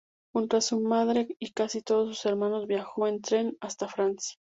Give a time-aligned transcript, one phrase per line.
[0.33, 4.39] Junto a su madre y casi todos sus hermanos viajó en tren hasta Francia.